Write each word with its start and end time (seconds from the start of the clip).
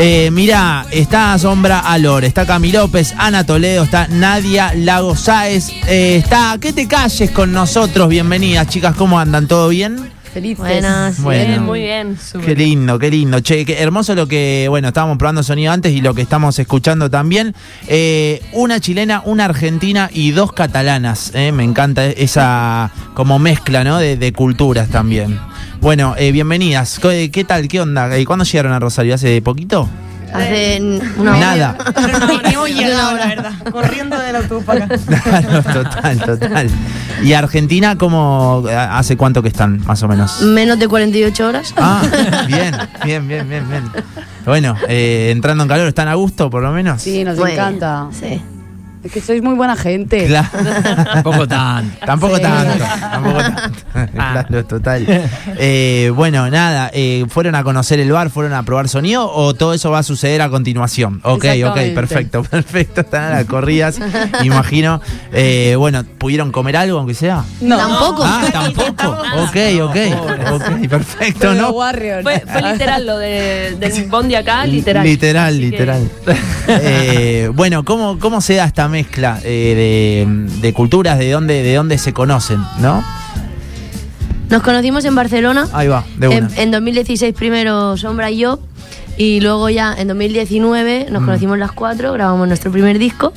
Eh, 0.00 0.30
mira, 0.30 0.86
está 0.92 1.36
Sombra 1.40 1.80
Alor, 1.80 2.24
está 2.24 2.46
Cami 2.46 2.70
López, 2.70 3.14
Ana 3.18 3.44
Toledo, 3.44 3.82
está 3.82 4.06
Nadia 4.06 4.72
Lago 4.72 5.16
Sáez, 5.16 5.70
eh, 5.88 6.18
está 6.22 6.56
Que 6.60 6.72
te 6.72 6.86
calles 6.86 7.32
con 7.32 7.52
nosotros. 7.52 8.08
Bienvenidas, 8.08 8.68
chicas, 8.68 8.94
¿cómo 8.94 9.18
andan? 9.18 9.48
¿Todo 9.48 9.70
bien? 9.70 10.08
Felices. 10.28 10.58
Buenas, 10.58 11.20
Bueno. 11.22 11.46
bien, 11.46 11.62
muy 11.64 11.80
bien. 11.80 12.16
Qué 12.44 12.54
lindo, 12.54 12.98
qué 12.98 13.10
lindo. 13.10 13.40
Che, 13.40 13.64
qué 13.64 13.78
hermoso 13.82 14.14
lo 14.14 14.26
que, 14.28 14.66
bueno, 14.68 14.88
estábamos 14.88 15.18
probando 15.18 15.42
sonido 15.42 15.72
antes 15.72 15.92
y 15.92 16.00
lo 16.00 16.14
que 16.14 16.22
estamos 16.22 16.58
escuchando 16.58 17.10
también. 17.10 17.54
Eh, 17.88 18.42
una 18.52 18.80
chilena, 18.80 19.22
una 19.24 19.46
argentina 19.46 20.10
y 20.12 20.30
dos 20.32 20.52
catalanas. 20.52 21.32
eh, 21.34 21.52
Me 21.52 21.64
encanta 21.64 22.06
esa 22.06 22.90
como 23.14 23.38
mezcla, 23.38 23.84
¿no? 23.84 23.98
De, 23.98 24.16
de 24.16 24.32
culturas 24.32 24.88
también. 24.88 25.38
Bueno, 25.80 26.14
eh, 26.18 26.32
bienvenidas. 26.32 26.98
¿Qué, 27.00 27.30
qué 27.30 27.44
tal? 27.44 27.68
¿Qué 27.68 27.80
onda? 27.80 28.16
Eh, 28.16 28.24
¿Cuándo 28.24 28.44
llegaron 28.44 28.72
a 28.72 28.78
Rosario? 28.80 29.14
¿Hace 29.14 29.40
poquito? 29.42 29.88
Hace 30.32 30.80
una 31.16 31.30
hora. 31.36 31.40
Nada. 31.40 31.76
Pero 31.94 32.18
no, 32.18 32.42
ni 32.42 32.54
hemos 32.54 32.68
llegado, 32.68 33.16
la 33.16 33.26
verdad. 33.26 33.52
Corriendo 33.70 34.18
del 34.18 34.36
autobús 34.36 34.64
para 34.64 34.84
acá. 34.84 34.96
Claro, 35.22 35.62
total, 35.62 36.18
total. 36.20 36.70
¿Y 37.22 37.32
Argentina 37.32 37.96
cómo 37.96 38.64
hace 38.70 39.16
cuánto 39.16 39.42
que 39.42 39.48
están, 39.48 39.84
más 39.84 40.02
o 40.02 40.08
menos? 40.08 40.40
Menos 40.42 40.78
de 40.78 40.88
48 40.88 41.46
horas. 41.46 41.74
Ah, 41.76 42.02
bien, 42.46 42.74
bien, 43.04 43.26
bien, 43.28 43.48
bien, 43.48 43.68
bien. 43.68 43.84
Bueno, 44.44 44.76
eh, 44.88 45.30
entrando 45.32 45.64
en 45.64 45.68
calor, 45.68 45.88
¿están 45.88 46.08
a 46.08 46.14
gusto 46.14 46.48
por 46.50 46.62
lo 46.62 46.72
menos? 46.72 47.02
Sí, 47.02 47.24
nos 47.24 47.36
Bueno, 47.36 47.54
encanta. 47.54 48.08
Sí. 48.12 48.40
Es 49.08 49.14
que 49.14 49.20
sois 49.22 49.42
muy 49.42 49.54
buena 49.54 49.74
gente. 49.74 50.26
Claro. 50.26 50.48
Tampoco 51.14 51.48
tanto. 51.48 51.96
Tampoco 52.04 52.36
Sí. 52.36 52.42
tanto, 52.42 52.84
tampoco 53.00 53.38
tanto. 53.38 53.78
claro, 54.12 54.66
total. 54.66 55.06
Eh, 55.60 56.12
bueno, 56.14 56.48
nada, 56.50 56.90
eh, 56.92 57.24
¿fueron 57.30 57.54
a 57.54 57.64
conocer 57.64 57.98
el 58.00 58.12
bar, 58.12 58.28
fueron 58.30 58.52
a 58.52 58.62
probar 58.64 58.88
sonido 58.88 59.28
o 59.32 59.54
todo 59.54 59.72
eso 59.74 59.90
va 59.90 60.00
a 60.00 60.02
suceder 60.02 60.42
a 60.42 60.50
continuación? 60.50 61.20
Ok, 61.24 61.46
ok, 61.66 61.78
perfecto, 61.94 62.42
perfecto. 62.44 63.00
Están 63.00 63.24
a 63.24 63.30
las 63.30 63.44
corridas, 63.46 63.98
imagino. 64.44 65.00
Eh, 65.32 65.74
bueno, 65.78 66.04
¿pudieron 66.18 66.52
comer 66.52 66.76
algo 66.76 66.98
aunque 66.98 67.14
sea? 67.14 67.44
No. 67.60 67.76
Tampoco. 67.78 68.22
Ah, 68.24 68.44
tampoco. 68.52 69.08
Ok, 69.42 69.56
ok, 69.82 69.96
ok, 70.52 70.88
perfecto, 70.88 71.54
¿no? 71.54 71.70
Warrior. 71.70 72.22
Fue, 72.22 72.40
fue 72.46 72.62
literal 72.72 73.06
lo 73.06 73.18
de, 73.18 73.74
del 73.80 74.04
bondi 74.08 74.34
acá, 74.34 74.66
literal. 74.66 75.04
Literal, 75.04 75.54
que- 75.54 75.60
literal. 75.60 76.10
Eh, 76.68 77.50
bueno, 77.54 77.84
¿cómo, 77.84 78.18
¿cómo 78.18 78.40
se 78.42 78.54
da 78.56 78.66
esta 78.66 78.88
mezcla 79.02 79.38
eh, 79.44 80.26
de, 80.26 80.60
de 80.60 80.72
culturas? 80.72 81.18
¿De 81.18 81.30
dónde, 81.30 81.62
¿De 81.62 81.74
dónde 81.74 81.98
se 81.98 82.12
conocen? 82.12 82.60
¿No? 82.80 83.04
Nos 84.50 84.62
conocimos 84.62 85.04
en 85.04 85.14
Barcelona. 85.14 85.68
Ahí 85.72 85.88
va, 85.88 86.04
de 86.16 86.26
una. 86.28 86.36
En, 86.38 86.48
en 86.56 86.70
2016 86.70 87.34
primero 87.34 87.96
Sombra 87.96 88.30
y 88.30 88.38
yo. 88.38 88.58
Y 89.16 89.40
luego 89.40 89.68
ya 89.68 89.94
en 89.96 90.08
2019 90.08 91.06
Mm. 91.08 91.12
nos 91.12 91.22
conocimos 91.24 91.58
las 91.58 91.72
cuatro, 91.72 92.12
grabamos 92.12 92.46
nuestro 92.48 92.70
primer 92.72 92.98
disco. 92.98 93.32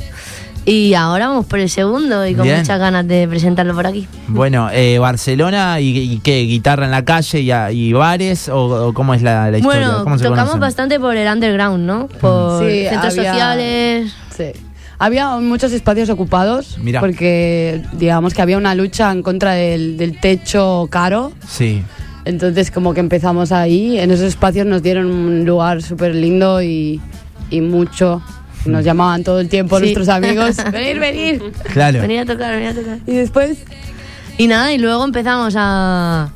Y 0.63 0.93
ahora 0.93 1.27
vamos 1.29 1.47
por 1.47 1.57
el 1.59 1.69
segundo 1.71 2.25
y 2.27 2.35
con 2.35 2.43
Bien. 2.43 2.59
muchas 2.59 2.77
ganas 2.79 3.07
de 3.07 3.27
presentarlo 3.27 3.73
por 3.73 3.87
aquí. 3.87 4.07
Bueno, 4.27 4.69
eh, 4.71 4.99
Barcelona 4.99 5.79
y, 5.79 5.97
y 5.97 6.17
qué, 6.19 6.41
guitarra 6.41 6.85
en 6.85 6.91
la 6.91 7.03
calle 7.03 7.39
y, 7.73 7.93
bares 7.93 8.47
o, 8.47 8.87
o 8.89 8.93
cómo 8.93 9.15
es 9.15 9.23
la, 9.23 9.49
la 9.49 9.57
historia? 9.57 9.87
Bueno, 9.87 10.03
¿Cómo 10.03 10.17
se 10.19 10.23
tocamos 10.25 10.51
conocen? 10.51 10.59
bastante 10.61 10.99
por 10.99 11.17
el 11.17 11.27
underground, 11.27 11.83
¿no? 11.83 12.07
Por 12.07 12.63
Sí, 12.63 12.85
centros 12.87 13.17
había- 13.17 13.31
sociales. 13.33 14.13
Sí. 14.37 14.43
Había 15.03 15.35
muchos 15.38 15.71
espacios 15.71 16.09
ocupados 16.09 16.77
Mira. 16.80 16.99
porque 16.99 17.81
digamos 17.94 18.35
que 18.35 18.41
había 18.44 18.57
una 18.57 18.75
lucha 18.75 19.11
en 19.11 19.23
contra 19.23 19.53
del, 19.53 19.97
del 19.97 20.19
techo 20.19 20.88
caro. 20.91 21.31
Sí. 21.47 21.81
Entonces 22.23 22.69
como 22.69 22.94
que 22.94 22.99
empezamos 22.99 23.52
ahí. 23.52 23.97
En 23.99 24.11
esos 24.11 24.27
espacios 24.27 24.67
nos 24.67 24.83
dieron 24.83 25.07
un 25.07 25.44
lugar 25.44 25.81
súper 25.81 26.13
lindo 26.13 26.61
y, 26.61 27.02
y 27.49 27.61
mucho. 27.61 28.22
Nos 28.66 28.85
llamaban 28.85 29.23
todo 29.23 29.39
el 29.39 29.49
tiempo 29.49 29.77
Sí. 29.77 29.85
nuestros 29.85 30.07
amigos. 30.07 30.57
venir, 30.72 30.99
venir. 30.99 31.52
Claro. 31.73 31.99
Venir 32.02 32.19
a 32.19 32.25
tocar, 32.27 32.53
venir 32.53 32.69
a 32.69 32.73
tocar. 32.75 32.99
Y 33.07 33.13
después 33.13 33.57
Y 34.38 34.45
nada, 34.45 34.72
y 34.72 34.78
luego 34.78 35.03
empezamos 35.03 35.56
a. 35.57 36.29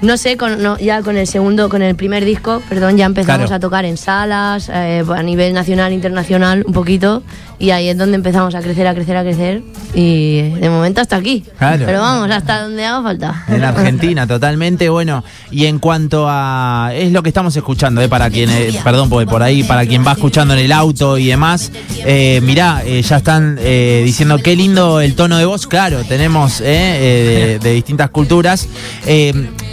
No 0.00 0.16
sé, 0.16 0.36
con, 0.36 0.62
no, 0.62 0.78
ya 0.78 1.02
con 1.02 1.16
el 1.16 1.26
segundo, 1.26 1.68
con 1.68 1.82
el 1.82 1.96
primer 1.96 2.24
disco, 2.24 2.62
perdón, 2.68 2.96
ya 2.96 3.06
empezamos 3.06 3.46
Claro. 3.48 3.54
a 3.56 3.58
tocar 3.60 3.84
en 3.84 3.96
salas, 3.96 4.70
eh, 4.72 5.02
a 5.12 5.22
nivel 5.24 5.52
nacional, 5.52 5.92
internacional, 5.92 6.62
un 6.66 6.72
poquito. 6.72 7.22
Y 7.60 7.70
ahí 7.70 7.88
es 7.88 7.98
donde 7.98 8.14
empezamos 8.14 8.54
a 8.54 8.60
crecer, 8.60 8.86
a 8.86 8.94
crecer, 8.94 9.16
a 9.16 9.22
crecer. 9.24 9.62
Y 9.92 10.42
de 10.50 10.70
momento 10.70 11.00
hasta 11.00 11.16
aquí. 11.16 11.42
Claro. 11.58 11.84
Pero 11.86 11.98
vamos, 12.00 12.30
hasta 12.30 12.62
donde 12.62 12.84
haga 12.86 13.02
falta. 13.02 13.44
En 13.48 13.64
Argentina, 13.64 14.28
totalmente. 14.28 14.88
Bueno, 14.88 15.24
y 15.50 15.66
en 15.66 15.80
cuanto 15.80 16.26
a. 16.28 16.92
Es 16.94 17.10
lo 17.10 17.20
que 17.24 17.30
estamos 17.30 17.56
escuchando, 17.56 18.00
eh, 18.00 18.08
para 18.08 18.30
quien. 18.30 18.48
eh, 18.50 18.78
perdón, 18.84 19.10
porque 19.10 19.26
por 19.28 19.42
ahí, 19.42 19.64
para 19.64 19.84
quien 19.86 20.06
va 20.06 20.12
escuchando 20.12 20.54
en 20.54 20.60
el 20.60 20.70
auto 20.70 21.18
y 21.18 21.26
demás. 21.26 21.72
Eh, 22.04 22.40
mirá, 22.44 22.82
eh, 22.84 23.02
ya 23.02 23.16
están 23.16 23.56
diciendo 23.56 24.38
qué 24.38 24.54
lindo 24.54 25.00
el 25.00 25.16
tono 25.16 25.36
de 25.36 25.44
voz. 25.44 25.66
Claro, 25.66 26.04
tenemos 26.04 26.60
de, 26.60 27.58
de 27.60 27.72
distintas 27.72 28.10
culturas. 28.10 28.68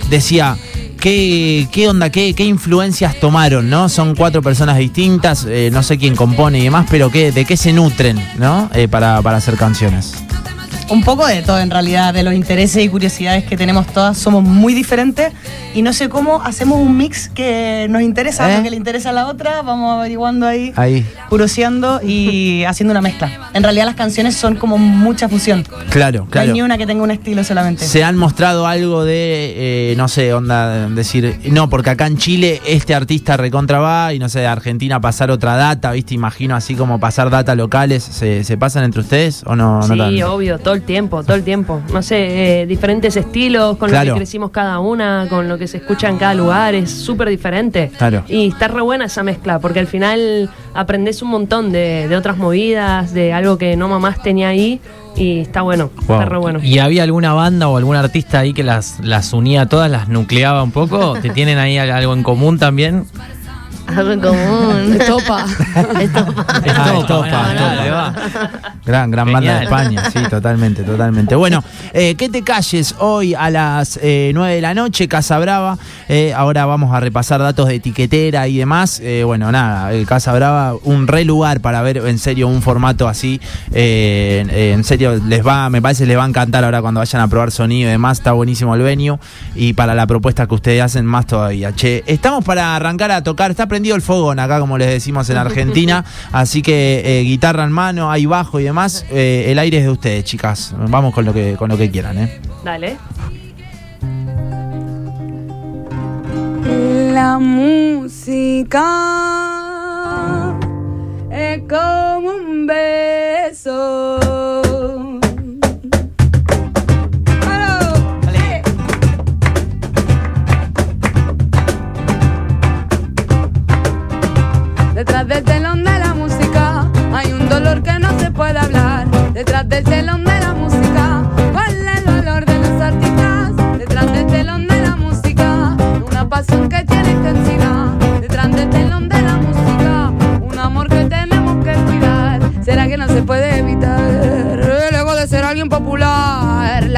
Decía. 0.09 0.57
¿Qué, 0.99 1.67
qué 1.71 1.87
onda, 1.87 2.09
qué, 2.09 2.33
qué 2.33 2.45
influencias 2.45 3.19
tomaron, 3.19 3.69
no? 3.69 3.89
Son 3.89 4.15
cuatro 4.15 4.41
personas 4.41 4.79
distintas, 4.79 5.45
eh, 5.47 5.69
no 5.71 5.83
sé 5.83 5.99
quién 5.99 6.15
compone 6.15 6.57
y 6.57 6.63
demás, 6.63 6.87
pero 6.89 7.11
qué, 7.11 7.31
de 7.31 7.45
qué 7.45 7.57
se 7.57 7.73
nutren, 7.73 8.19
¿no? 8.39 8.71
Eh, 8.73 8.87
para, 8.87 9.21
para 9.21 9.37
hacer 9.37 9.55
canciones. 9.55 10.15
Un 10.89 11.03
poco 11.03 11.25
de 11.25 11.41
todo 11.41 11.59
en 11.59 11.69
realidad, 11.71 12.13
de 12.13 12.23
los 12.23 12.33
intereses 12.33 12.83
y 12.83 12.89
curiosidades 12.89 13.43
que 13.43 13.57
tenemos 13.57 13.87
todas, 13.87 14.17
somos 14.17 14.43
muy 14.43 14.73
diferentes 14.73 15.33
y 15.73 15.81
no 15.81 15.93
sé 15.93 16.09
cómo 16.09 16.41
hacemos 16.43 16.79
un 16.79 16.95
mix 16.95 17.27
que 17.29 17.87
nos 17.89 18.01
interesa, 18.01 18.51
¿Eh? 18.53 18.57
lo 18.57 18.63
que 18.63 18.69
le 18.69 18.75
interesa 18.77 19.09
a 19.09 19.13
la 19.13 19.27
otra, 19.27 19.61
vamos 19.61 19.97
averiguando 19.97 20.45
ahí, 20.47 20.71
Ahí. 20.75 21.05
curoseando 21.29 21.99
y 22.03 22.63
haciendo 22.65 22.91
una 22.91 23.01
mezcla. 23.01 23.49
En 23.53 23.63
realidad 23.63 23.85
las 23.85 23.95
canciones 23.95 24.35
son 24.35 24.55
como 24.55 24.77
mucha 24.77 25.27
fusión, 25.27 25.65
Claro, 25.89 26.19
no 26.19 26.25
hay 26.25 26.31
claro. 26.31 26.53
ni 26.53 26.61
una 26.61 26.77
que 26.77 26.85
tenga 26.85 27.03
un 27.03 27.11
estilo 27.11 27.43
solamente. 27.43 27.85
¿Se 27.85 28.03
han 28.03 28.15
mostrado 28.17 28.67
algo 28.67 29.03
de, 29.03 29.91
eh, 29.91 29.95
no 29.97 30.07
sé, 30.07 30.33
onda, 30.33 30.87
decir, 30.89 31.39
no, 31.51 31.69
porque 31.69 31.89
acá 31.89 32.05
en 32.07 32.17
Chile 32.17 32.61
este 32.67 32.93
artista 32.93 33.37
recontra 33.37 33.79
va 33.79 34.13
y 34.13 34.19
no 34.19 34.29
sé, 34.29 34.39
de 34.41 34.47
Argentina 34.47 35.01
pasar 35.01 35.31
otra 35.31 35.55
data, 35.55 35.91
¿viste? 35.91 36.13
Imagino 36.13 36.55
así 36.55 36.75
como 36.75 36.99
pasar 36.99 37.29
data 37.29 37.55
locales, 37.55 38.03
¿se, 38.03 38.43
se 38.43 38.57
pasan 38.57 38.83
entre 38.83 39.01
ustedes 39.01 39.43
o 39.45 39.55
no? 39.55 39.79
no 39.79 39.83
Sí, 39.83 39.97
tanto? 39.97 40.33
obvio, 40.33 40.59
todo 40.59 40.74
el 40.75 40.83
tiempo, 40.83 41.23
todo 41.23 41.35
el 41.35 41.43
tiempo. 41.43 41.81
No 41.91 42.01
sé, 42.01 42.61
eh, 42.61 42.65
diferentes 42.67 43.15
estilos 43.17 43.77
con 43.77 43.89
Claro. 43.89 44.09
lo 44.09 44.13
que 44.13 44.19
crecimos 44.19 44.51
cada 44.51 44.79
una, 44.79 45.25
con 45.29 45.47
lo 45.49 45.57
que 45.57 45.67
se 45.67 45.77
escucha 45.77 46.09
en 46.09 46.17
cada 46.17 46.33
lugar, 46.35 46.75
es 46.75 46.91
súper 46.91 47.29
diferente. 47.29 47.91
Claro. 47.97 48.23
Y 48.27 48.49
está 48.49 48.67
re 48.67 48.81
buena 48.81 49.05
esa 49.05 49.23
mezcla, 49.23 49.59
porque 49.59 49.79
al 49.79 49.87
final 49.87 50.49
aprendes 50.73 51.21
un 51.21 51.29
montón 51.29 51.71
de, 51.71 52.07
de 52.07 52.15
otras 52.15 52.37
movidas, 52.37 53.13
de 53.13 53.33
algo 53.33 53.57
que 53.57 53.75
no 53.75 53.87
mamás 53.87 54.21
tenía 54.21 54.49
ahí, 54.49 54.79
y 55.17 55.39
está 55.39 55.61
bueno, 55.61 55.91
Wow. 56.07 56.17
está 56.19 56.25
re 56.29 56.37
bueno. 56.37 56.59
¿Y 56.61 56.79
había 56.79 57.03
alguna 57.03 57.33
banda 57.33 57.69
o 57.69 57.77
algún 57.77 57.95
artista 57.95 58.39
ahí 58.39 58.53
que 58.53 58.63
las, 58.63 58.99
las 59.01 59.31
unía 59.31 59.61
a 59.61 59.65
todas, 59.69 59.89
las 59.89 60.09
nucleaba 60.09 60.61
un 60.61 60.71
poco? 60.71 61.13
¿Que 61.21 61.29
tienen 61.29 61.57
ahí 61.57 61.77
algo 61.77 62.13
en 62.13 62.21
común 62.23 62.59
también? 62.59 63.05
Algo 63.87 64.11
en 64.11 64.19
común. 64.19 64.97
topa. 65.07 65.45
Estopa. 65.45 65.45
Ah, 65.75 66.01
Estopa, 66.01 66.99
Estopa, 66.99 67.43
bueno, 67.43 67.71
Estopa. 67.71 68.13
Gran, 68.85 69.11
gran 69.11 69.31
banda 69.31 69.57
de. 69.57 69.63
España, 69.63 70.09
sí, 70.11 70.19
totalmente, 70.29 70.83
totalmente. 70.83 71.35
Bueno, 71.35 71.63
eh, 71.93 72.15
que 72.15 72.29
te 72.29 72.43
calles 72.43 72.95
hoy 72.99 73.33
a 73.33 73.49
las 73.49 73.99
eh, 74.01 74.31
9 74.33 74.55
de 74.55 74.61
la 74.61 74.73
noche, 74.73 75.07
Casa 75.07 75.39
Brava. 75.39 75.77
Eh, 76.07 76.33
ahora 76.35 76.65
vamos 76.65 76.93
a 76.93 76.99
repasar 76.99 77.39
datos 77.41 77.67
de 77.67 77.75
etiquetera 77.75 78.47
y 78.47 78.57
demás. 78.57 78.99
Eh, 79.03 79.23
bueno, 79.25 79.51
nada, 79.51 79.93
eh, 79.93 80.05
Casa 80.05 80.33
Brava, 80.33 80.75
un 80.83 81.07
re 81.07 81.25
lugar 81.25 81.61
para 81.61 81.81
ver 81.81 81.97
en 81.97 82.19
serio 82.19 82.47
un 82.47 82.61
formato 82.61 83.07
así. 83.07 83.39
Eh, 83.71 84.45
eh, 84.49 84.71
en 84.73 84.83
serio, 84.83 85.19
les 85.27 85.45
va, 85.45 85.69
me 85.69 85.81
parece 85.81 86.05
les 86.05 86.17
va 86.17 86.23
a 86.23 86.27
encantar 86.27 86.63
ahora 86.63 86.81
cuando 86.81 86.99
vayan 86.99 87.21
a 87.21 87.27
probar 87.27 87.51
sonido 87.51 87.89
y 87.89 87.91
demás. 87.91 88.19
Está 88.19 88.33
buenísimo 88.33 88.75
el 88.75 88.81
venue. 88.81 89.17
Y 89.55 89.73
para 89.73 89.95
la 89.95 90.05
propuesta 90.07 90.47
que 90.47 90.55
ustedes 90.55 90.81
hacen, 90.81 91.05
más 91.05 91.25
todavía. 91.25 91.73
Che, 91.73 92.03
estamos 92.07 92.43
para 92.43 92.75
arrancar 92.75 93.11
a 93.11 93.23
tocar. 93.23 93.51
Está 93.51 93.67
prendido 93.75 93.97
el 93.97 94.01
fogón 94.01 94.39
acá, 94.39 94.61
como 94.61 94.77
les 94.77 94.87
decimos 94.87 95.29
en 95.29 95.35
Argentina. 95.35 96.05
Así 96.31 96.61
que 96.61 97.01
eh, 97.03 97.23
guitarra 97.23 97.65
en 97.65 97.73
mano, 97.73 98.09
hay 98.09 98.25
bajo 98.25 98.57
y 98.57 98.63
demás. 98.63 99.05
Eh, 99.11 99.47
el 99.49 99.59
aire 99.59 99.79
es 99.79 99.83
de 99.83 99.89
ustedes, 99.89 100.23
chicas. 100.23 100.73
Vamos 100.87 101.13
con 101.13 101.25
lo 101.25 101.33
que, 101.33 101.57
con 101.57 101.69
lo 101.69 101.77
que 101.77 101.91
quieran, 101.91 102.17
¿eh? 102.19 102.39
Dale. 102.63 102.95
La 107.13 107.37
música 107.37 109.34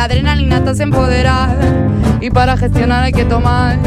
adrenalina 0.08 0.64
te 0.64 0.70
hace 0.70 0.84
empoderar. 0.84 1.56
Y 2.22 2.30
para 2.30 2.58
gestionar 2.58 3.04
hay 3.04 3.12
que 3.12 3.26
tomar. 3.26 3.78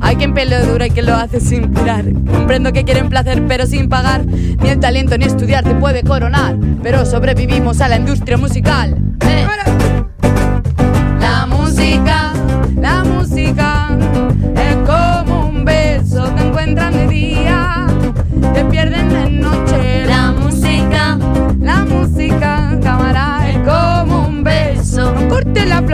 Hay 0.00 0.16
quien 0.16 0.34
pelea 0.34 0.62
dura 0.62 0.86
y 0.86 0.90
que 0.90 1.02
lo 1.02 1.14
hace 1.14 1.40
sin 1.40 1.70
pirar. 1.72 2.04
Comprendo 2.30 2.72
que 2.72 2.84
quieren 2.84 3.08
placer 3.08 3.42
pero 3.48 3.66
sin 3.66 3.88
pagar. 3.88 4.24
Ni 4.26 4.68
el 4.68 4.78
talento 4.78 5.16
ni 5.16 5.24
estudiar 5.24 5.64
te 5.64 5.74
puede 5.74 6.02
coronar. 6.02 6.56
Pero 6.82 7.04
sobrevivimos 7.06 7.80
a 7.80 7.88
la 7.88 7.96
industria 7.96 8.36
musical. 8.36 8.96
Eh. 9.26 9.46
La 11.20 11.46
música, 11.46 12.32
la 12.76 13.02
música 13.04 13.88
es 14.54 14.76
como 14.86 15.48
un 15.48 15.64
beso, 15.64 16.28
te 16.34 16.46
encuentran 16.46 16.92
de 16.92 17.08
día, 17.08 17.86
te 18.52 18.64
pierden 18.66 19.08
de 19.08 19.30
noche. 19.30 20.06
La 20.06 20.32
música, 20.32 21.18
la 21.60 21.84
música, 21.84 22.65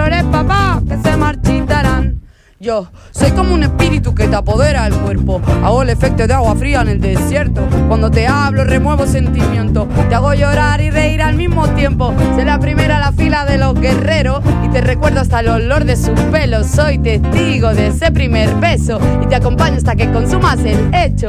flores, 0.03 0.25
papá, 0.25 0.83
que 0.89 0.97
se 0.99 1.17
marchitarán. 1.17 2.21
Yo 2.59 2.91
soy 3.13 3.31
como 3.33 3.55
un 3.55 3.63
espíritu 3.63 4.15
que 4.15 4.27
te 4.27 4.35
apodera 4.35 4.87
el 4.87 4.95
cuerpo. 4.95 5.41
Hago 5.63 5.83
el 5.83 5.91
efecto 5.91 6.27
de 6.27 6.35
agua 6.35 6.57
fría 6.57 6.81
en 6.83 6.89
el 6.89 7.01
desierto. 7.01 7.61
Cuando 7.89 8.11
te 8.11 8.27
hablo, 8.27 8.65
remuevo 8.65 9.07
sentimientos. 9.07 9.89
Te 10.09 10.15
hago 10.15 10.35
llorar 10.35 10.81
y 10.81 10.91
reír 10.91 11.23
al 11.23 11.37
mismo 11.37 11.69
tiempo. 11.69 12.15
Soy 12.35 12.45
la 12.45 12.59
primera 12.59 12.97
a 12.97 13.01
la 13.01 13.13
fila 13.13 13.45
de 13.45 13.59
los 13.59 13.75
guerreros. 13.81 14.43
Y 14.65 14.69
te 14.69 14.81
recuerdo 14.81 15.21
hasta 15.21 15.41
el 15.41 15.49
olor 15.49 15.85
de 15.85 15.97
sus 15.97 16.19
pelos. 16.33 16.69
Soy 16.69 16.99
testigo 16.99 17.75
de 17.75 17.89
ese 17.89 18.11
primer 18.11 18.55
beso. 18.57 18.99
Y 19.23 19.27
te 19.27 19.37
acompaño 19.37 19.77
hasta 19.77 19.95
que 19.95 20.11
consumas 20.11 20.59
el 20.65 20.93
hecho. 20.95 21.29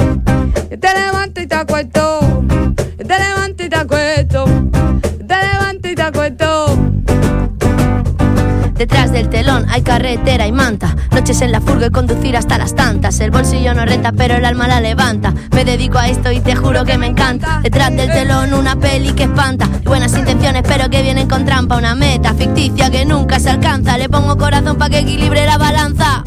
Te 0.70 0.94
levanto 0.94 1.42
y 1.42 1.48
te 1.48 1.56
acuesto. 1.56 2.44
Te 2.98 3.20
levanto 3.20 3.53
Detrás 8.84 9.14
del 9.14 9.30
telón 9.30 9.66
hay 9.70 9.82
carretera 9.82 10.46
y 10.46 10.52
manta. 10.52 10.94
Noches 11.12 11.40
en 11.40 11.54
la 11.54 11.62
furgo 11.62 11.86
y 11.86 11.90
conducir 11.90 12.36
hasta 12.36 12.58
las 12.58 12.76
tantas. 12.76 13.18
El 13.22 13.32
bolsillo 13.32 13.74
no 13.74 13.86
renta, 13.86 14.12
pero 14.12 14.36
el 14.36 14.44
alma 14.44 14.68
la 14.68 14.82
levanta. 14.82 15.34
Me 15.52 15.64
dedico 15.64 16.00
a 16.00 16.10
esto 16.10 16.34
y 16.34 16.42
te 16.42 16.54
juro 16.54 16.84
que 16.84 16.98
me 16.98 17.08
encanta. 17.08 17.62
Detrás 17.64 17.92
del 17.92 18.12
telón 18.12 18.54
una 18.54 18.76
peli 18.76 19.14
que 19.14 19.24
espanta. 19.24 19.70
Y 19.82 19.88
buenas 19.88 20.14
intenciones, 20.18 20.64
pero 20.68 20.90
que 20.90 21.02
vienen 21.02 21.30
con 21.30 21.46
trampa. 21.46 21.78
Una 21.78 21.96
meta 21.96 22.34
ficticia 22.34 22.92
que 22.92 23.06
nunca 23.06 23.40
se 23.40 23.52
alcanza. 23.52 23.98
Le 23.98 24.10
pongo 24.10 24.38
corazón 24.38 24.78
para 24.78 24.90
que 24.90 25.00
equilibre 25.00 25.46
la 25.46 25.58
balanza. 25.58 26.22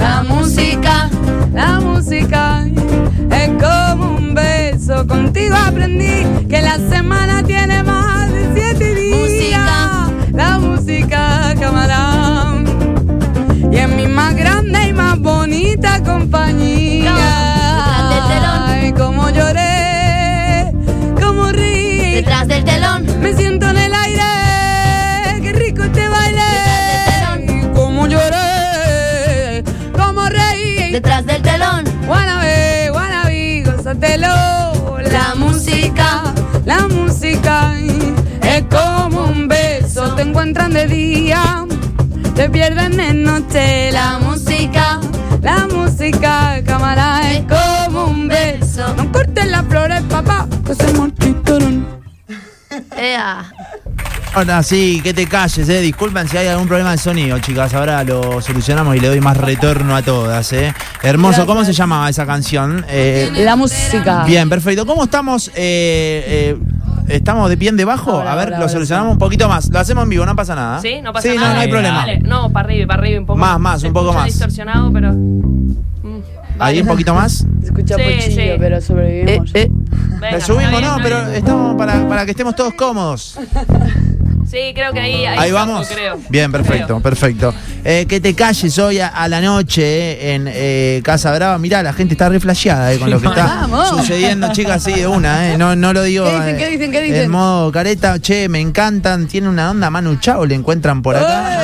La 0.00 0.24
música, 0.24 1.08
la 1.54 1.78
música 1.78 2.66
es 2.66 3.50
como 3.62 4.16
un 4.16 4.34
beso. 4.34 5.06
Contigo 5.06 5.54
aprendí 5.54 6.26
que 6.48 6.60
la 6.60 6.76
semana 6.90 7.44
tiene 7.44 7.84
más 7.84 8.32
de 8.32 8.50
siete 8.52 8.94
días. 8.96 9.05
Y 13.70 13.76
es 13.78 13.88
mi 13.88 14.06
más 14.06 14.34
grande 14.34 14.88
y 14.88 14.92
más 14.92 15.18
bonita 15.18 16.02
compañía. 16.02 17.12
Detrás 17.12 18.10
del 18.10 18.24
telón. 18.28 18.62
Ay, 18.66 18.92
cómo 18.92 19.30
lloré, 19.30 20.72
cómo 21.20 21.52
reí. 21.52 22.16
Detrás 22.16 22.46
del 22.46 22.64
telón. 22.64 23.06
Me 23.20 23.34
siento 23.34 23.68
en 23.70 23.78
el 23.78 23.94
aire, 23.94 25.40
qué 25.42 25.52
rico 25.52 25.84
este 25.84 26.08
baile. 26.08 26.42
Cómo 27.74 28.06
lloré, 28.06 29.64
cómo 29.96 30.28
reí. 30.28 30.92
Detrás 30.92 31.24
del 31.24 31.42
telón. 31.42 31.84
Wannabe, 32.06 32.90
wannabe, 32.92 33.64
gózatelo. 33.64 34.98
La 35.10 35.34
música, 35.36 36.34
la 36.64 36.86
música 36.88 37.72
es 38.42 38.64
como 38.70 39.24
un 39.26 39.48
beso. 39.48 40.14
Te 40.14 40.22
encuentran 40.22 40.72
de 40.72 40.86
día, 40.86 41.15
te 42.36 42.48
pierden 42.50 42.96
de 42.96 43.14
noche. 43.14 43.90
La 43.92 44.18
música, 44.18 45.00
la 45.42 45.66
música, 45.66 46.62
cámara, 46.64 47.32
es 47.32 47.42
como 47.44 48.04
un 48.06 48.28
beso. 48.28 48.94
No 48.96 49.10
cortes 49.10 49.46
las 49.46 49.64
flores, 49.66 50.02
papá, 50.02 50.46
que 50.64 50.74
se 50.74 50.92
marchitaron. 50.92 51.86
Ea. 52.96 53.44
Ahora 54.34 54.62
sí, 54.62 55.00
que 55.02 55.14
te 55.14 55.26
calles, 55.26 55.66
eh. 55.66 55.80
Disculpen 55.80 56.28
si 56.28 56.36
hay 56.36 56.48
algún 56.48 56.68
problema 56.68 56.90
de 56.90 56.98
sonido, 56.98 57.38
chicas. 57.38 57.72
Ahora 57.72 58.04
lo 58.04 58.42
solucionamos 58.42 58.94
y 58.94 59.00
le 59.00 59.08
doy 59.08 59.20
más 59.20 59.38
retorno 59.38 59.96
a 59.96 60.02
todas, 60.02 60.52
eh. 60.52 60.74
Hermoso, 61.02 61.46
¿cómo 61.46 61.64
se 61.64 61.72
llamaba 61.72 62.10
esa 62.10 62.26
canción? 62.26 62.84
Eh, 62.88 63.30
La 63.36 63.56
música. 63.56 64.24
bien, 64.24 64.50
perfecto. 64.50 64.84
¿Cómo 64.84 65.04
estamos? 65.04 65.48
Eh, 65.54 66.52
eh, 66.54 66.56
¿Estamos 67.08 67.48
de 67.48 67.56
pie 67.56 67.68
en 67.68 67.76
debajo? 67.76 68.10
Ahora, 68.12 68.32
a 68.32 68.34
ver, 68.34 68.44
ahora, 68.46 68.50
lo 68.50 68.56
ahora, 68.64 68.68
solucionamos 68.72 69.12
un 69.12 69.18
poquito 69.18 69.48
más. 69.48 69.68
Lo 69.70 69.78
hacemos 69.78 70.04
en 70.04 70.10
vivo, 70.10 70.26
no 70.26 70.34
pasa 70.36 70.54
nada. 70.54 70.80
¿Sí? 70.80 71.00
No 71.02 71.12
pasa 71.12 71.28
Sí, 71.30 71.36
nada. 71.36 71.48
no, 71.50 71.54
no 71.54 71.60
hay 71.60 71.68
problema. 71.68 71.98
Dale. 71.98 72.18
No, 72.20 72.50
para 72.52 72.66
arriba, 72.68 72.86
para 72.86 73.00
arriba 73.02 73.20
un 73.20 73.26
poco. 73.26 73.38
Más, 73.38 73.60
más, 73.60 73.80
Se 73.80 73.86
un 73.88 73.92
poco 73.92 74.12
más. 74.12 74.24
distorsionado, 74.26 74.92
pero. 74.92 75.12
Mm, 75.12 76.20
Ahí 76.58 76.80
un 76.80 76.86
poquito 76.86 77.14
más. 77.14 77.46
Se 77.60 77.66
escucha 77.66 77.96
Sí, 77.96 78.02
pochillo, 78.02 78.36
sí. 78.42 78.50
pero 78.58 78.80
sobrevivimos. 78.80 79.50
Eh, 79.54 79.68
venga, 80.20 80.30
Le 80.32 80.40
subimos, 80.40 80.70
bien, 80.70 80.84
no, 80.84 80.96
pero 81.02 81.16
bien. 81.24 81.34
estamos 81.36 81.76
para, 81.76 82.08
para 82.08 82.24
que 82.24 82.30
estemos 82.32 82.54
todos 82.56 82.74
cómodos. 82.74 83.38
Sí, 84.50 84.72
creo 84.74 84.92
que 84.92 85.00
ahí. 85.00 85.24
Ahí, 85.26 85.50
vamos. 85.52 85.88
creo. 85.88 86.18
Bien, 86.28 86.50
perfecto, 86.52 86.86
Creo. 86.86 87.00
perfecto. 87.00 87.54
Eh, 87.84 88.06
que 88.08 88.20
te 88.20 88.34
calles 88.34 88.78
hoy 88.78 89.00
a, 89.00 89.08
a 89.08 89.28
la 89.28 89.40
noche 89.40 89.82
eh, 89.84 90.34
en 90.34 90.46
eh, 90.48 91.00
Casa 91.04 91.32
Brava. 91.34 91.58
Mirá, 91.58 91.82
la 91.82 91.92
gente 91.92 92.14
está 92.14 92.28
re 92.28 92.38
flasheada 92.40 92.92
eh, 92.92 92.98
con 92.98 93.10
lo 93.10 93.20
que 93.20 93.26
está 93.26 93.44
Vamos. 93.62 93.88
sucediendo, 93.88 94.52
chicas, 94.52 94.82
sí, 94.82 94.92
de 94.92 95.06
una, 95.06 95.52
eh. 95.52 95.58
No, 95.58 95.74
no 95.76 95.92
lo 95.92 96.02
digo. 96.02 96.24
¿Qué 96.26 96.32
dicen, 96.36 96.56
qué 96.58 96.70
dicen, 96.70 96.92
qué 96.92 97.00
dicen? 97.02 97.22
En 97.22 97.30
modo 97.30 97.70
careta, 97.72 98.18
che, 98.20 98.48
me 98.48 98.60
encantan. 98.60 99.26
Tiene 99.26 99.48
una 99.48 99.70
onda 99.70 99.90
Manu 99.90 100.16
Chao, 100.16 100.44
le 100.46 100.54
encuentran 100.54 101.02
por 101.02 101.16
acá. 101.16 101.60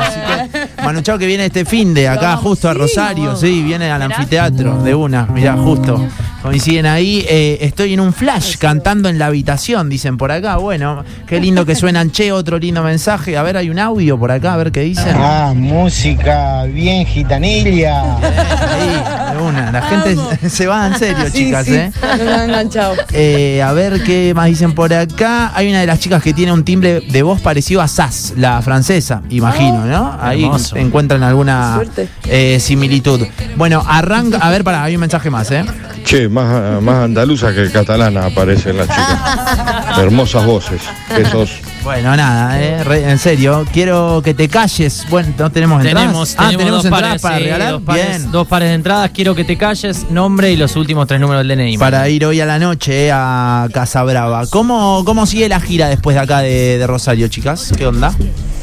Así 0.00 0.20
que, 0.52 0.82
Manu 0.82 1.00
Chao 1.02 1.18
que 1.18 1.26
viene 1.26 1.46
este 1.46 1.64
fin 1.64 1.92
de 1.94 2.08
acá, 2.08 2.36
justo 2.36 2.68
a 2.68 2.74
Rosario, 2.74 3.36
sí, 3.36 3.62
viene 3.62 3.90
al 3.90 4.02
anfiteatro 4.02 4.82
de 4.82 4.94
una. 4.94 5.26
Mirá, 5.26 5.54
justo. 5.54 6.06
Coinciden 6.46 6.86
ahí. 6.86 7.26
Eh, 7.28 7.58
estoy 7.62 7.94
en 7.94 7.98
un 7.98 8.12
flash 8.12 8.56
cantando 8.56 9.08
en 9.08 9.18
la 9.18 9.26
habitación, 9.26 9.88
dicen 9.88 10.16
por 10.16 10.30
acá. 10.30 10.58
Bueno, 10.58 11.04
qué 11.26 11.40
lindo 11.40 11.66
que 11.66 11.74
suenan, 11.74 12.12
che, 12.12 12.30
otro 12.30 12.56
lindo 12.60 12.84
mensaje. 12.84 13.36
A 13.36 13.42
ver, 13.42 13.56
hay 13.56 13.68
un 13.68 13.80
audio 13.80 14.16
por 14.16 14.30
acá, 14.30 14.54
a 14.54 14.56
ver 14.56 14.70
qué 14.70 14.82
dicen. 14.82 15.16
Ah, 15.16 15.52
música 15.56 16.62
bien 16.66 17.04
gitanilla. 17.04 18.16
Ahí, 18.16 19.34
de 19.34 19.42
una. 19.42 19.72
La 19.72 19.82
gente 19.82 20.48
se 20.48 20.68
va 20.68 20.86
en 20.86 20.96
serio, 20.96 21.24
chicas, 21.32 21.66
¿eh? 21.66 21.90
Nos 22.00 22.32
han 22.32 22.50
enganchado. 22.50 22.94
Eh, 23.12 23.60
a 23.60 23.72
ver 23.72 24.04
qué 24.04 24.32
más 24.32 24.46
dicen 24.46 24.72
por 24.72 24.94
acá. 24.94 25.50
Hay 25.52 25.68
una 25.68 25.80
de 25.80 25.86
las 25.88 25.98
chicas 25.98 26.22
que 26.22 26.32
tiene 26.32 26.52
un 26.52 26.64
timbre 26.64 27.00
de 27.00 27.22
voz 27.24 27.40
parecido 27.40 27.82
a 27.82 27.88
Sass, 27.88 28.34
la 28.36 28.62
francesa, 28.62 29.20
imagino, 29.30 29.84
¿no? 29.84 30.16
Ahí 30.20 30.44
Hermoso. 30.44 30.76
encuentran 30.76 31.24
alguna 31.24 31.80
eh, 32.28 32.58
similitud. 32.60 33.26
Bueno, 33.56 33.82
arranca. 33.84 34.38
A 34.38 34.50
ver, 34.50 34.62
para, 34.62 34.84
hay 34.84 34.94
un 34.94 35.00
mensaje 35.00 35.28
más, 35.28 35.50
¿eh? 35.50 35.64
Che, 36.04 36.28
más, 36.44 36.82
más 36.82 37.04
andaluza 37.04 37.52
que 37.54 37.70
catalana 37.70 38.26
aparecen 38.26 38.76
las 38.76 38.86
chicas. 38.88 39.98
Hermosas 39.98 40.44
voces. 40.44 40.80
Esos 41.16 41.50
Bueno, 41.82 42.14
nada, 42.16 42.60
eh, 42.60 42.84
re- 42.84 43.10
en 43.10 43.18
serio, 43.18 43.64
quiero 43.72 44.20
que 44.22 44.34
te 44.34 44.48
calles. 44.48 45.04
Bueno, 45.08 45.32
no 45.38 45.50
tenemos 45.50 45.84
entradas. 45.84 46.02
Tenemos, 46.08 46.34
ah, 46.38 46.44
tenemos 46.50 46.58
tenemos 46.58 46.76
dos 46.76 46.84
entradas 46.84 47.08
pares, 47.08 47.22
para 47.22 47.36
sí, 47.38 47.42
regalar. 47.44 47.70
Dos 47.72 47.82
pares, 47.82 48.06
Bien. 48.18 48.32
dos 48.32 48.46
pares 48.46 48.68
de 48.68 48.74
entradas. 48.74 49.10
Quiero 49.14 49.34
que 49.34 49.44
te 49.44 49.56
calles, 49.56 50.06
nombre 50.10 50.52
y 50.52 50.56
los 50.56 50.76
últimos 50.76 51.06
tres 51.06 51.20
números 51.20 51.46
del 51.46 51.56
DNI. 51.56 51.78
Para 51.78 52.08
ir 52.08 52.24
hoy 52.26 52.40
a 52.40 52.46
la 52.46 52.58
noche 52.58 53.06
eh, 53.06 53.12
a 53.14 53.68
Casa 53.72 54.02
Brava. 54.04 54.46
¿Cómo, 54.48 55.02
¿Cómo 55.04 55.26
sigue 55.26 55.48
la 55.48 55.60
gira 55.60 55.88
después 55.88 56.14
de 56.16 56.20
acá 56.20 56.40
de, 56.40 56.78
de 56.78 56.86
Rosario, 56.86 57.28
chicas? 57.28 57.72
¿Qué 57.76 57.86
onda? 57.86 58.12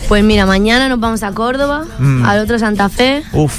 Pues 0.07 0.23
mira, 0.23 0.45
mañana 0.45 0.89
nos 0.89 0.99
vamos 0.99 1.23
a 1.23 1.31
Córdoba, 1.31 1.85
Mm. 1.97 2.25
al 2.25 2.39
otro 2.39 2.59
Santa 2.59 2.89
Fe, 2.89 3.23
Uf. 3.31 3.53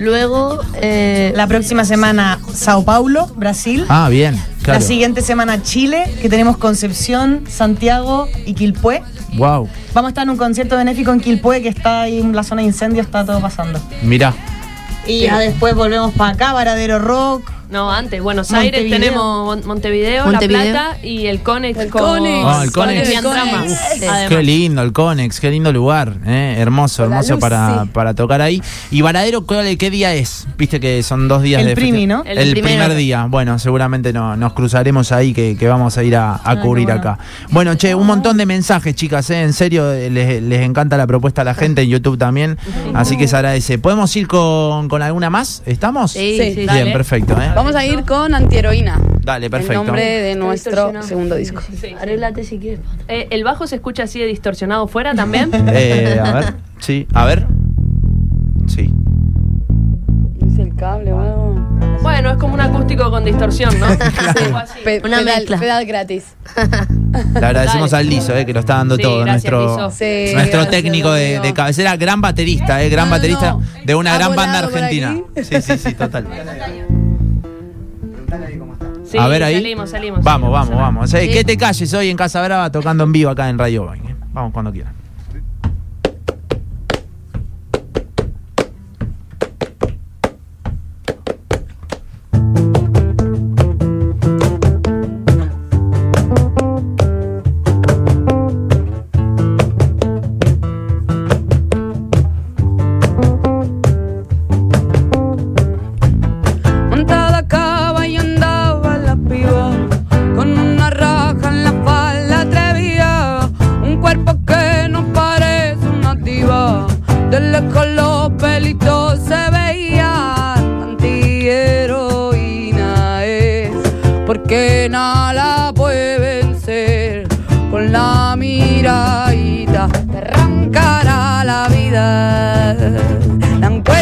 Luego 0.00 0.60
eh, 0.80 1.32
La 1.36 1.46
próxima 1.46 1.84
semana 1.84 2.40
Sao 2.52 2.84
Paulo, 2.84 3.26
Brasil. 3.36 3.84
Ah, 3.88 4.08
bien. 4.08 4.34
Claro. 4.62 4.80
La 4.80 4.86
siguiente 4.86 5.22
semana 5.22 5.62
Chile, 5.62 6.04
que 6.20 6.28
tenemos 6.28 6.56
Concepción, 6.56 7.44
Santiago 7.48 8.28
y 8.44 8.54
Quilpué. 8.54 9.02
Wow. 9.34 9.68
Vamos 9.94 10.08
a 10.08 10.10
estar 10.10 10.24
en 10.24 10.30
un 10.30 10.36
concierto 10.36 10.76
benéfico 10.76 11.12
en 11.12 11.20
Quilpué, 11.20 11.62
que 11.62 11.68
está 11.68 12.02
ahí 12.02 12.18
en 12.20 12.34
la 12.34 12.42
zona 12.42 12.62
de 12.62 12.68
incendio, 12.68 13.02
está 13.02 13.24
todo 13.24 13.40
pasando. 13.40 13.80
Mirá. 14.02 14.34
Y 15.06 15.20
ya 15.22 15.38
después 15.38 15.74
volvemos 15.74 16.12
para 16.12 16.32
acá, 16.32 16.52
Varadero 16.52 16.98
Rock. 16.98 17.59
No, 17.70 17.90
antes, 17.90 18.20
Buenos 18.20 18.50
Aires 18.52 18.80
Montevideo. 18.82 18.98
tenemos 18.98 19.44
Mon- 19.46 19.66
Montevideo, 19.66 20.26
Montevideo. 20.26 20.58
La 20.64 20.70
Plata 20.72 20.98
y 21.06 21.26
el 21.26 21.40
Conex. 21.40 21.78
El 21.78 21.90
con 21.90 22.02
Conex. 22.02 22.44
Ah, 22.46 22.60
el 22.64 22.72
Conex. 22.72 23.08
Sí. 23.08 23.14
además. 23.16 24.28
Qué 24.28 24.42
lindo 24.42 24.82
el 24.82 24.92
Conex, 24.92 25.38
qué 25.40 25.50
lindo 25.50 25.72
lugar, 25.72 26.16
eh, 26.26 26.56
hermoso, 26.58 27.04
Con 27.04 27.10
la 27.10 27.16
hermoso 27.18 27.34
luz, 27.34 27.40
para, 27.40 27.82
sí. 27.84 27.90
para 27.92 28.14
tocar 28.14 28.40
ahí. 28.42 28.60
¿Y 28.90 29.02
Varadero 29.02 29.46
cuál- 29.46 29.76
qué 29.78 29.88
día 29.90 30.14
es? 30.14 30.48
Viste 30.58 30.80
que 30.80 31.02
son 31.04 31.28
dos 31.28 31.42
días 31.42 31.60
El 31.60 31.68
de 31.68 31.74
primi. 31.76 32.02
El, 32.04 32.38
El 32.38 32.50
primer 32.52 32.72
primero. 32.72 32.94
día. 32.94 33.26
Bueno, 33.28 33.58
seguramente 33.60 34.12
no, 34.12 34.36
nos 34.36 34.52
cruzaremos 34.54 35.12
ahí 35.12 35.32
que, 35.32 35.56
que 35.56 35.68
vamos 35.68 35.96
a 35.96 36.02
ir 36.02 36.16
a, 36.16 36.40
a 36.42 36.60
cubrir 36.60 36.86
bueno. 36.86 37.00
acá. 37.00 37.18
Bueno, 37.50 37.74
che, 37.76 37.94
un 37.94 38.06
montón 38.06 38.36
de 38.36 38.46
mensajes, 38.46 38.94
chicas, 38.96 39.30
eh, 39.30 39.42
en 39.42 39.52
serio, 39.52 39.92
eh, 39.92 40.10
les, 40.10 40.42
les 40.42 40.62
encanta 40.62 40.96
la 40.96 41.06
propuesta 41.06 41.42
a 41.42 41.44
la 41.44 41.54
gente 41.54 41.82
en 41.82 41.88
YouTube 41.90 42.18
también, 42.18 42.58
así 42.94 43.16
que 43.16 43.28
se 43.28 43.36
agradece. 43.36 43.78
¿Podemos 43.78 44.14
ir 44.16 44.26
con, 44.26 44.88
con 44.88 45.02
alguna 45.02 45.30
más? 45.30 45.62
¿Estamos? 45.66 46.12
Sí, 46.12 46.36
Sí, 46.40 46.54
sí, 46.54 46.64
dale. 46.66 46.82
Bien, 46.82 46.92
perfecto. 46.92 47.34
¿eh? 47.40 47.50
Vamos 47.60 47.76
a 47.76 47.84
ir 47.84 48.04
con 48.06 48.34
Antiheroína. 48.34 48.98
Dale, 49.22 49.44
El 49.46 49.50
perfecto. 49.50 49.84
nombre 49.84 50.02
de 50.02 50.34
nuestro 50.34 51.02
segundo 51.02 51.34
disco. 51.34 51.60
Arréglate 52.00 52.42
si 52.42 52.58
quieres. 52.58 52.80
Eh, 53.06 53.26
¿El 53.30 53.44
bajo 53.44 53.66
se 53.66 53.74
escucha 53.76 54.04
así 54.04 54.18
de 54.18 54.24
distorsionado 54.24 54.88
fuera 54.88 55.14
también? 55.14 55.50
Eh, 55.68 56.18
a 56.24 56.32
ver, 56.32 56.54
sí, 56.78 57.06
a 57.12 57.26
ver. 57.26 57.46
Sí. 58.66 58.90
¿Es 60.50 60.58
el 60.58 60.74
cable 60.74 61.12
o 61.12 61.20
algo? 61.20 61.50
bueno, 62.02 62.30
es 62.30 62.38
como 62.38 62.54
un 62.54 62.60
acústico 62.62 63.10
con 63.10 63.24
distorsión, 63.26 63.78
¿no? 63.78 63.86
Pe- 64.84 65.02
Una 65.04 65.18
pedal, 65.18 65.24
mezcla. 65.40 65.58
pedal 65.58 65.84
gratis. 65.84 66.34
Le 67.34 67.46
agradecemos 67.46 67.90
Dale. 67.90 68.04
al 68.04 68.08
Liso, 68.10 68.34
eh, 68.34 68.46
que 68.46 68.54
lo 68.54 68.60
está 68.60 68.76
dando 68.76 68.96
Sí, 68.96 69.02
todo. 69.02 69.20
gracias, 69.20 69.52
nuestro. 69.52 69.90
Sí, 69.90 70.30
nuestro 70.32 70.60
gracias, 70.62 70.70
técnico 70.70 71.12
de, 71.12 71.40
de 71.40 71.52
cabecera, 71.52 71.94
gran 71.98 72.22
baterista, 72.22 72.82
eh, 72.82 72.88
gran 72.88 73.10
No, 73.10 73.16
no, 73.16 73.16
baterista 73.18 73.50
no. 73.52 73.62
de 73.84 73.94
una 73.94 74.14
¿Ha 74.14 74.18
gran 74.18 74.34
banda 74.34 74.60
argentina. 74.60 75.14
Sí, 75.42 75.60
sí, 75.60 75.76
sí, 75.76 75.92
total. 75.92 76.26
Sí, 79.10 79.18
a 79.18 79.26
ver 79.26 79.42
ahí. 79.42 79.54
Salimos, 79.56 79.90
salimos. 79.90 80.24
Vamos, 80.24 80.52
salimos. 80.52 80.68
vamos, 80.78 80.94
vamos. 80.94 81.10
Sí. 81.10 81.28
Que 81.28 81.42
te 81.44 81.56
calles 81.56 81.92
hoy 81.94 82.10
en 82.10 82.16
Casa 82.16 82.42
Brava 82.44 82.70
tocando 82.70 83.04
en 83.04 83.12
vivo 83.12 83.30
acá 83.30 83.48
en 83.48 83.58
Radio 83.58 83.84
Boing. 83.86 84.04
eh. 84.06 84.14
Vamos 84.32 84.52
cuando 84.52 84.72
quieran. 84.72 84.99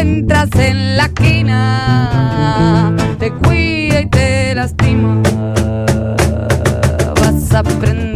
Encuentras 0.09 0.49
en 0.55 0.97
la 0.97 1.05
esquina 1.05 2.95
Te 3.19 3.31
cuida 3.31 4.01
y 4.01 4.05
te 4.07 4.55
lastima. 4.55 5.21
Vas 7.21 7.53
a 7.53 7.59
aprender 7.59 8.08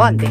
Aguante. 0.00 0.28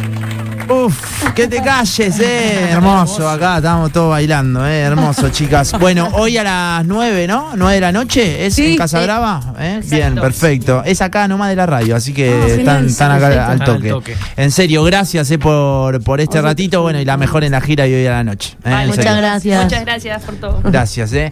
Uf, 0.68 1.32
que 1.34 1.48
te 1.48 1.62
calles, 1.62 2.20
eh. 2.20 2.70
Hermoso, 2.72 3.28
acá 3.30 3.58
estamos 3.58 3.92
todos 3.92 4.10
bailando, 4.12 4.66
eh. 4.68 4.80
Hermoso, 4.82 5.30
chicas. 5.32 5.74
Bueno, 5.80 6.10
hoy 6.14 6.38
a 6.38 6.44
las 6.44 6.86
9, 6.86 7.28
¿no? 7.28 7.52
9 7.56 7.74
de 7.76 7.82
la 7.82 7.92
noche, 7.92 8.46
¿es 8.48 8.54
Sí, 8.56 8.72
en 8.74 8.78
Casa 8.78 8.98
sí. 9.00 9.04
Brava? 9.06 9.54
¿Eh? 9.60 9.82
Bien, 9.86 10.16
perfecto. 10.16 10.84
Es 10.86 11.02
acá 11.02 11.28
nomás 11.28 11.50
de 11.50 11.56
la 11.56 11.66
radio, 11.68 11.96
así 11.96 12.14
que 12.14 12.30
Ah, 12.30 12.48
están, 12.48 12.58
genial, 12.58 12.86
están 12.88 13.12
acá 13.12 13.48
al 13.52 13.64
toque. 13.64 14.16
En 14.38 14.52
serio, 14.52 14.84
gracias 14.84 15.30
eh, 15.32 15.38
por, 15.40 16.04
por 16.04 16.20
este 16.20 16.40
ratito. 16.42 16.82
Bueno, 16.84 17.00
y 17.00 17.06
la 17.06 17.18
mejor 17.18 17.44
en 17.44 17.52
la 17.52 17.62
gira 17.62 17.86
y 17.88 17.94
hoy 17.94 18.06
a 18.08 18.12
la 18.12 18.24
noche. 18.24 18.56
eh, 18.64 18.70
serio. 18.70 18.88
Muchas 18.96 19.18
gracias. 19.18 19.64
Muchas 19.64 19.82
gracias 19.86 20.24
por 20.24 20.36
todo. 20.36 20.62
Gracias, 20.64 21.14
eh. 21.14 21.32